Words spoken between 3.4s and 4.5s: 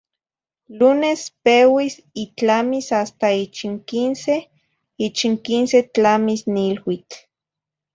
ich n quince;